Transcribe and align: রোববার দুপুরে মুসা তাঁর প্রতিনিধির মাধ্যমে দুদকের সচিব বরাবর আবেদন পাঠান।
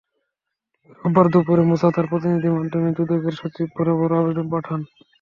রোববার 1.03 1.25
দুপুরে 1.33 1.63
মুসা 1.69 1.87
তাঁর 1.93 2.05
প্রতিনিধির 2.11 2.55
মাধ্যমে 2.57 2.89
দুদকের 2.97 3.33
সচিব 3.39 3.67
বরাবর 3.75 4.11
আবেদন 4.19 4.45
পাঠান। 4.53 4.79